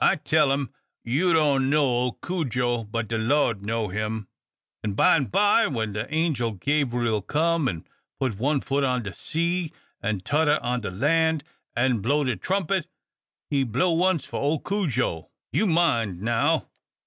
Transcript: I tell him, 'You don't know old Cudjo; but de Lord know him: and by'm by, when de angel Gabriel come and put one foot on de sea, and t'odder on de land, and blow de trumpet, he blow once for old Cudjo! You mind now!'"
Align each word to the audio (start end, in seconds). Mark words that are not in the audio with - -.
I 0.00 0.16
tell 0.16 0.52
him, 0.52 0.68
'You 1.02 1.32
don't 1.32 1.70
know 1.70 1.82
old 1.86 2.20
Cudjo; 2.20 2.84
but 2.84 3.08
de 3.08 3.16
Lord 3.16 3.62
know 3.64 3.88
him: 3.88 4.28
and 4.84 4.94
by'm 4.94 5.24
by, 5.24 5.66
when 5.66 5.94
de 5.94 6.12
angel 6.12 6.50
Gabriel 6.52 7.22
come 7.22 7.66
and 7.68 7.88
put 8.20 8.36
one 8.36 8.60
foot 8.60 8.84
on 8.84 9.02
de 9.02 9.14
sea, 9.14 9.72
and 10.02 10.26
t'odder 10.26 10.58
on 10.62 10.82
de 10.82 10.90
land, 10.90 11.42
and 11.74 12.02
blow 12.02 12.22
de 12.22 12.36
trumpet, 12.36 12.86
he 13.48 13.64
blow 13.64 13.92
once 13.92 14.26
for 14.26 14.42
old 14.42 14.62
Cudjo! 14.62 15.30
You 15.52 15.66
mind 15.66 16.20
now!'" 16.20 16.68